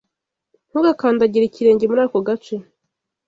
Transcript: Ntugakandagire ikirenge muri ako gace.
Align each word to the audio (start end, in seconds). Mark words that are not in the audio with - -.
Ntugakandagire 0.69 1.43
ikirenge 1.47 1.85
muri 1.87 2.01
ako 2.05 2.17
gace. 2.27 2.55